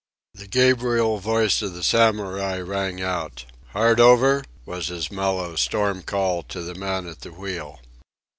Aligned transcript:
The 0.33 0.47
Gabriel 0.47 1.19
voice 1.19 1.61
of 1.61 1.75
the 1.75 1.83
Samurai 1.83 2.57
rang 2.57 3.03
out. 3.03 3.45
"Hard 3.73 3.99
over?" 3.99 4.43
was 4.65 4.87
his 4.87 5.11
mellow 5.11 5.55
storm 5.55 6.01
call 6.01 6.41
to 6.41 6.61
the 6.63 6.73
man 6.73 7.05
at 7.05 7.19
the 7.21 7.31
wheel. 7.31 7.79